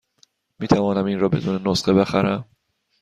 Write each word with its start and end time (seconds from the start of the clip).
می 0.59 0.67
توانم 0.67 1.05
این 1.05 1.19
را 1.19 1.29
بدون 1.29 1.67
نسخه 1.67 1.93
بخرم؟ 1.93 2.45